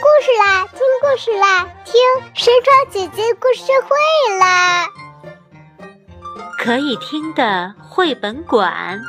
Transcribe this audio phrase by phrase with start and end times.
[0.00, 1.94] 故事啦，听故事啦，听
[2.34, 4.86] 神床姐姐故事会啦！
[6.56, 9.00] 可以听的绘本馆，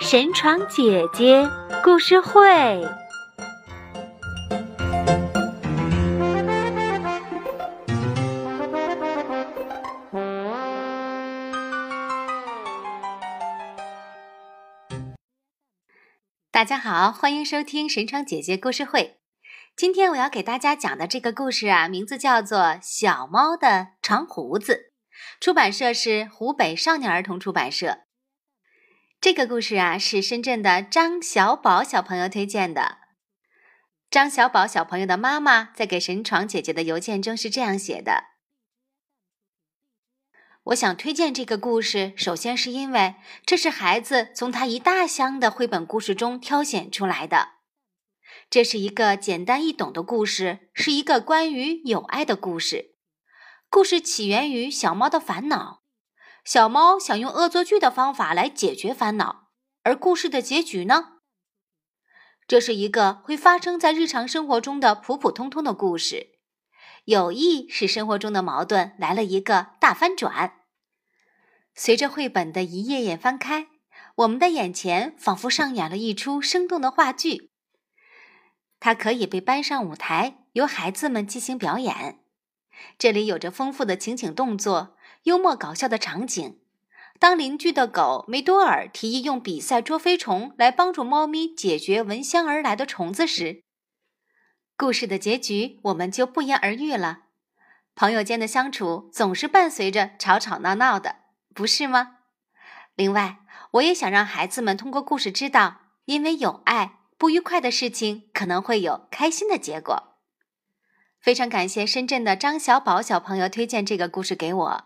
[0.00, 1.48] 神床姐姐
[1.84, 2.84] 故事会。
[16.50, 19.15] 大家好，欢迎收听神床姐姐故事会。
[19.76, 24.72] 今天我要给大家讲的这个故事啊，名字叫做《小猫的长胡子》，
[25.38, 27.98] 出版社是湖北少年儿童出版社。
[29.20, 32.96] 这个故事啊，是深圳的张小宝小朋友推荐的。
[34.10, 38.24] 张小宝小朋友的妈妈在给神床姐姐的邮件中是这样写的
[40.72, 47.55] ：“我想推荐这个故事，首先是因为这是孩子从他一大箱的绘本故事中挑选出来的。”
[48.48, 52.94] 这是一个简单易懂的故事，是一个关于友爱的故事。
[53.68, 55.82] 故事起源于小猫的烦恼，
[56.44, 59.48] 小猫想用恶作剧的方法来解决烦恼。
[59.82, 61.14] 而故事的结局呢？
[62.46, 66.38] 这是一个会发生在日常生活中的普普通通的故事。
[67.04, 70.60] 友谊使生活中的矛盾来了一个大翻转。
[71.74, 73.66] 随着绘本的一页页翻开，
[74.14, 77.50] 我们的眼前仿佛上演了一出生动的话剧。
[78.78, 82.20] 它可以被搬上舞台，由孩子们进行表演。
[82.98, 86.60] 这里有着丰富的情景动作、幽默搞笑的场景。
[87.18, 93.62] 当邻居的狗梅多尔提议用比赛捉飞虫来帮助猫咪解决闻香而来的虫子时，
[94.76, 97.20] 故事的结局我们就不言而喻了。
[97.94, 101.16] 朋友间的相处总是伴随着吵吵闹闹的，
[101.54, 102.18] 不是吗？
[102.94, 103.38] 另外，
[103.70, 106.98] 我也想让孩子们通过故事知道，因为有爱。
[107.18, 110.18] 不愉快的事情可能会有开心的结果。
[111.20, 114.84] 非常感谢深圳的张小宝小朋友推荐这个故事给我，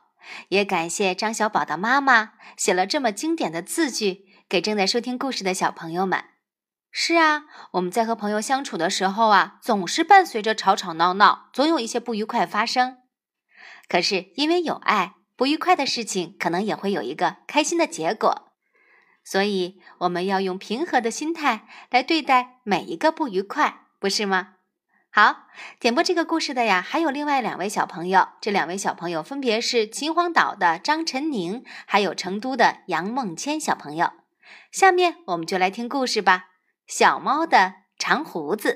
[0.48, 6.24] 也感谢张小宝的妈妈写了这么经典的字句给正在收听故事的小朋友们。
[6.92, 12.98] 是啊，我们在和朋友相处的时候啊，总是伴随着吵吵闹闹，总有一些不愉快发生。
[13.88, 18.49] 可是因为有爱，不愉快的事情可能也会有一个开心的结果。
[19.24, 24.54] 所以，我们要用平和的心态来对待每一个不愉快，不是吗？
[25.12, 25.48] 好，
[25.80, 28.28] 点播这个故事的呀，还有另外两位小朋友。
[28.40, 34.12] 这两位小朋友分别是秦皇岛的张晨宁，还有成都的杨梦谦小朋友。
[34.70, 36.50] 下面我们就来听故事吧，
[36.92, 38.68] 《小猫的长胡子》。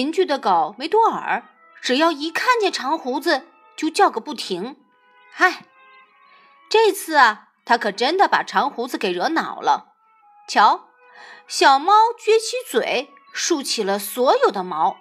[0.00, 1.44] 邻居的狗梅多尔，
[1.82, 3.46] 只要一看见长胡子
[3.76, 4.82] 就叫个不停。
[5.30, 5.66] 嗨，
[6.70, 9.92] 这次啊，他可真的把长胡子给惹恼了。
[10.48, 10.88] 瞧，
[11.46, 14.96] 小猫撅起嘴，竖起了所有的毛。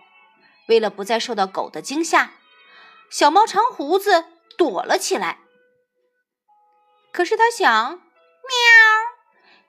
[0.67, 2.33] 为了不再受到狗的惊吓，
[3.09, 4.25] 小猫长胡子
[4.57, 5.39] 躲了起来。
[7.13, 8.01] 可是他想，喵，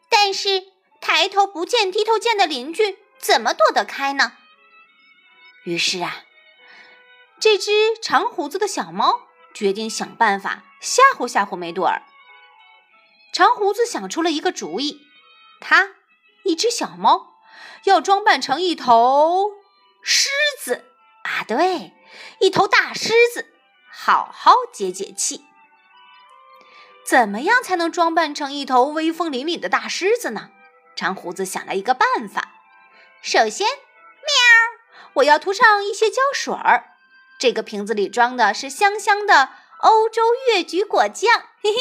[0.09, 0.65] 但是
[1.01, 4.33] 抬头不见低头见的邻居怎么躲得开呢？
[5.65, 6.25] 于是啊，
[7.39, 12.03] 这只长胡子的小猫决定想办法吓唬吓唬梅多尔。
[13.33, 15.01] 长胡子想出了一个主意，
[15.61, 15.91] 他
[16.45, 17.35] 一只小猫
[17.85, 19.53] 要装扮成一头
[20.03, 20.29] 狮
[20.59, 20.87] 子
[21.25, 21.93] 啊，对，
[22.41, 23.53] 一头大狮子，
[23.93, 25.45] 好好解解气。
[27.05, 30.51] 怎么样才能装扮成一头威风凛凛的大狮子呢？
[30.97, 32.55] 长胡子想了一个办法，
[33.23, 33.67] 首先。
[33.67, 34.70] 喵
[35.15, 36.97] 我要涂上一些胶水儿，
[37.39, 39.51] 这个瓶子里装的是香香的
[39.81, 41.79] 欧洲越橘果酱，嘿嘿。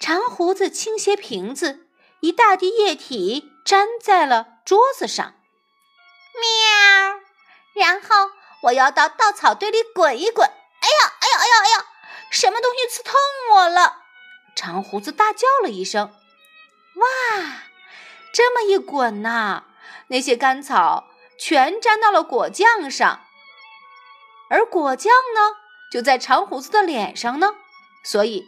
[0.00, 1.86] 长胡子倾斜瓶子，
[2.20, 5.34] 一大滴液体粘在了桌子上，
[6.34, 7.20] 喵。
[7.74, 8.30] 然后
[8.62, 11.86] 我要到稻草堆里滚一滚，哎呀，哎呀，哎呀，哎呀，
[12.30, 13.14] 什么东西刺痛
[13.52, 13.98] 我了？
[14.56, 16.10] 长胡子大叫了一声。
[16.94, 17.06] 哇，
[18.32, 19.64] 这么一滚呐，
[20.08, 21.09] 那些干草。
[21.40, 23.22] 全粘到了果酱上，
[24.50, 25.56] 而果酱呢，
[25.90, 27.54] 就在长胡子的脸上呢。
[28.04, 28.46] 所以，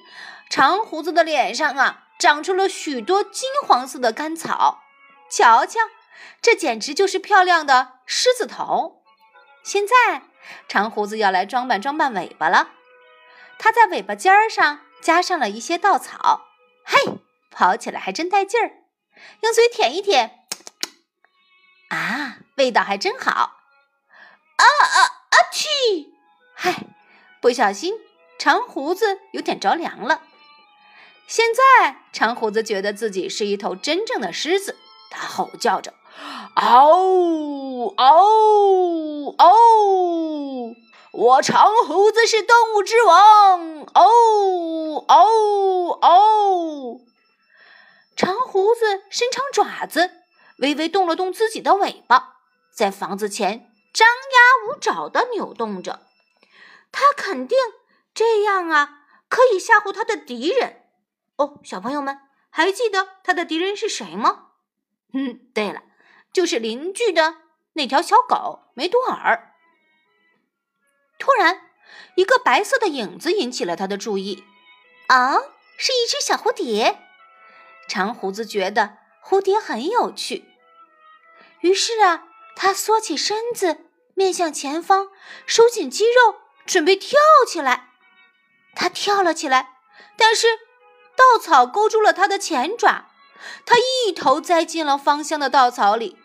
[0.50, 4.82] 长胡子的脸上啊，长出了许多金黄色的干草。
[5.30, 5.80] 瞧瞧，
[6.42, 9.02] 这简直就是漂亮的狮子头。
[9.64, 10.24] 现在，
[10.68, 12.72] 长胡子要来装扮装扮尾巴了。
[13.58, 16.42] 他在尾巴尖儿上加上了一些稻草，
[16.84, 18.70] 嘿，跑起来还真带劲儿。
[19.40, 20.46] 用嘴舔一舔，
[21.88, 22.36] 啊！
[22.62, 23.30] 味道还真好。
[23.32, 24.98] 啊啊
[25.30, 25.36] 啊！
[25.52, 26.12] 嚏！
[26.54, 26.86] 嗨，
[27.40, 27.94] 不小心，
[28.38, 30.22] 长胡子有点着凉了。
[31.26, 34.76] 现在，长胡子觉得自己是一头真正的狮子，
[35.10, 35.92] 他吼叫着
[36.54, 40.76] ：“嗷嗷嗷！
[41.12, 43.86] 我长胡子是动物之王！
[43.92, 44.04] 嗷
[45.08, 47.00] 嗷嗷！”
[48.14, 50.12] 长胡子伸长爪子，
[50.58, 52.31] 微微动了动自己的尾巴，
[52.74, 56.06] 在房子前张牙舞爪地扭动着。
[56.90, 57.58] 他肯定
[58.14, 60.82] 这样啊，可以吓唬他的敌人。
[61.36, 62.18] 哦，小朋友们，
[62.50, 64.48] 还记得他的敌人是谁吗？
[65.14, 65.82] 嗯，对了，
[66.32, 67.36] 就是邻居的
[67.74, 69.54] 那条小狗梅多尔。
[71.18, 71.70] 突然，
[72.16, 74.44] 一个白色的影子引起了他的注意。
[75.08, 75.36] 啊，
[75.78, 76.98] 是一只小蝴蝶。
[77.88, 80.44] 长胡子觉得蝴蝶很有趣，
[81.60, 85.08] 于是啊，他缩起身子，面向前方，
[85.46, 87.88] 收紧肌肉，准备跳起来。
[88.74, 89.76] 他跳了起来，
[90.16, 90.46] 但是
[91.16, 93.10] 稻草勾住了他的前爪，
[93.66, 96.18] 他一头栽进了芳香的稻草里。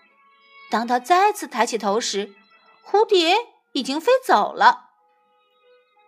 [0.69, 2.33] 当他再次抬起头时，
[2.85, 3.35] 蝴蝶
[3.73, 4.85] 已经飞走了。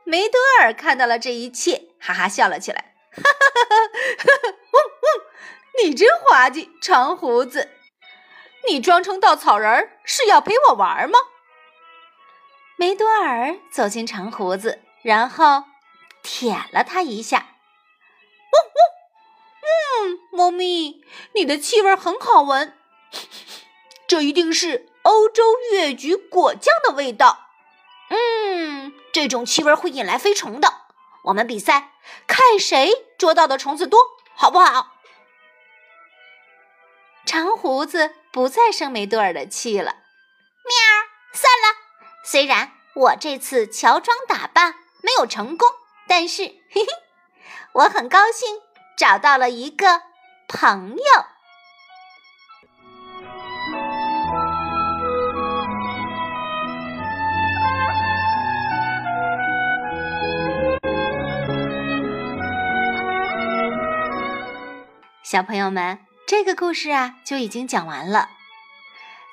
[0.04, 4.58] 梅德尔看到了这一切，哈哈笑了起来，哈哈哈哈哈哈！
[4.72, 5.84] 嗡嗡。
[5.84, 7.70] 你真滑稽，长胡子！
[8.68, 11.20] 你装成稻草人是要陪我玩吗？
[12.76, 15.66] 梅多尔走进长胡子，然后
[16.24, 17.56] 舔了他一下。
[18.52, 21.04] 呜呜，嗯，猫咪，
[21.34, 22.78] 你的气味很好闻，
[24.08, 27.48] 这一定是欧洲越橘果酱的味道。
[28.10, 30.74] 嗯，这种气味会引来飞虫的。
[31.24, 31.92] 我们比赛，
[32.28, 34.00] 看谁捉到的虫子多，
[34.36, 34.94] 好不好？
[37.30, 39.98] 长胡子不再生梅多尔的气了。
[40.66, 40.74] 喵，
[41.32, 41.78] 算了。
[42.26, 44.74] 虽然我这次乔装打扮
[45.04, 45.70] 没有成功，
[46.08, 46.88] 但是嘿嘿，
[47.74, 48.60] 我很高兴
[48.98, 50.02] 找到了一个
[50.48, 51.04] 朋友。
[65.24, 66.09] 小朋友们。
[66.30, 68.30] 这个故事啊，就已经讲完了。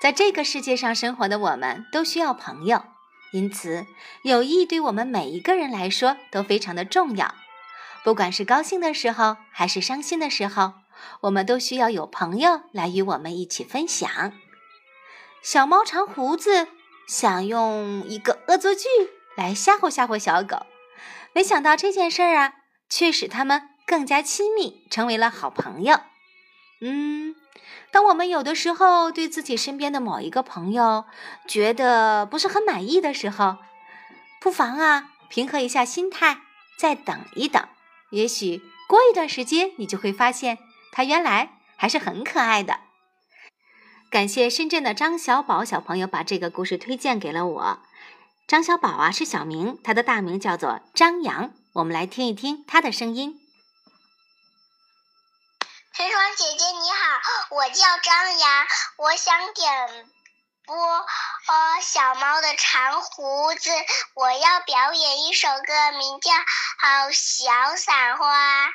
[0.01, 2.85] 在这个世界上生活的我们，都需要朋友，
[3.33, 3.87] 因此
[4.23, 7.35] 友谊对我们每一个人来说都非常的重要。
[8.03, 10.73] 不管是高兴的时候，还是伤心的时候，
[11.21, 14.33] 我们都需要有朋友来与我们一起分享。
[15.43, 16.67] 小猫长胡子
[17.07, 18.89] 想用一个恶作剧
[19.37, 20.65] 来吓唬吓唬小狗，
[21.35, 22.55] 没想到这件事儿啊，
[22.89, 26.01] 却使他们更加亲密，成为了好朋友。
[26.81, 27.35] 嗯，
[27.91, 31.05] 当我们有的时候对自己身边的某一个朋友
[31.49, 33.57] 觉得不是很满意的时候，
[34.41, 36.41] 不妨啊平和一下心态，
[36.79, 37.67] 再等一等，
[38.11, 40.59] 也许过一段时间你就会发现
[40.93, 42.81] 他原来还是很可爱的。
[44.11, 47.81] 感谢深圳的张小宝小朋友把这个故事推荐给了我。
[48.47, 51.53] 张小宝啊是小名，他的大名叫做张扬。
[51.73, 53.41] 我们来听一听他的声音。
[55.97, 58.67] 陈爽姐姐你好，我叫张扬，
[58.99, 60.11] 我想点
[60.67, 63.71] 播呃小猫的长胡子，
[64.13, 66.31] 我要表演一首歌，名叫
[66.81, 68.67] 《好小伞花》。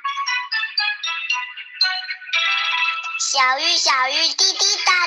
[3.20, 5.01] 小雨小雨滴滴答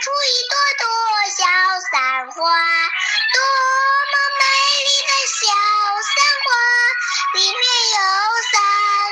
[0.00, 0.88] 出一朵朵
[1.28, 1.44] 小
[1.92, 3.36] 伞花，多
[4.08, 4.42] 么美
[4.88, 5.44] 丽的小
[6.08, 6.48] 伞花！
[7.36, 7.60] 里面
[7.92, 8.00] 有
[8.50, 8.56] 三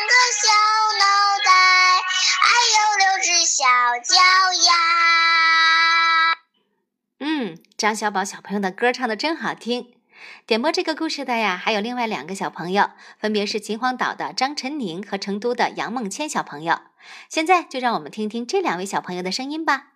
[0.08, 0.48] 个小
[0.98, 1.04] 脑
[1.44, 1.52] 袋，
[2.40, 3.68] 还有六只小
[4.02, 4.16] 脚
[4.64, 4.72] 丫。
[7.20, 9.92] 嗯，张小宝小朋友的歌唱的真好听。
[10.46, 16.80] 点播这个故事的呀，还有另外两个小朋友，分别是秦皇岛的张晨宁和成都的杨梦谦小朋友。
[17.28, 19.88] 现在就让我们听听这两位小朋友的声音吧。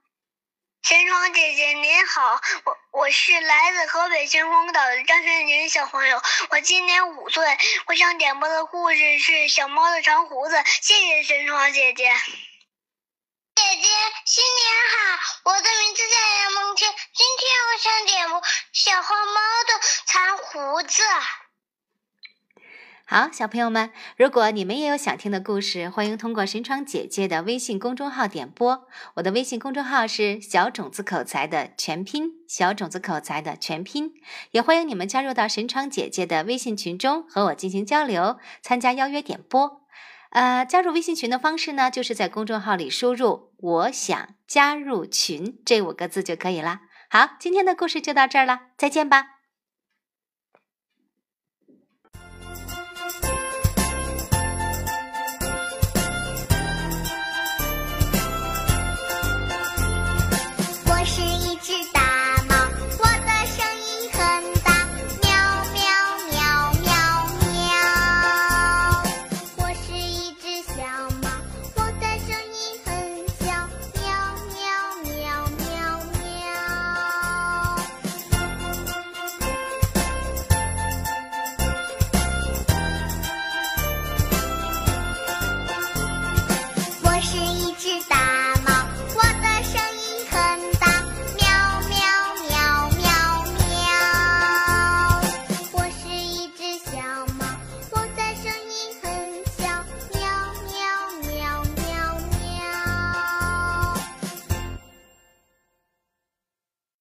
[0.82, 6.20] 陈窗姐姐您好，我我是来自河北秦皇岛的张轩宁小朋友，
[6.50, 12.12] 我今年五岁，我想点播的故事是《小猫的长胡子》，谢谢陈窗姐姐。
[13.54, 13.88] 姐姐
[14.26, 21.02] 新年好，我的名字叫杨梦天，今天我想点播《小花猫的长胡子》。
[23.04, 28.86] 好，小朋友们，如果你们也有想听的故事，欢迎通过神窗姐姐的微信公众号点播。
[29.16, 34.14] 我的微信公众号是小种子口才的全拼，小种子口才的全拼。
[34.52, 39.82] 也欢迎你们加入到神窗姐姐的微信群中，和我进行交流，参加邀约点播。
[40.30, 46.80] 呃，加入微信群的方式呢，就是在公众号里输入“我想加入群”这五个字就可以了。
[47.10, 49.41] 好，今天的故事就到这儿了，再见吧。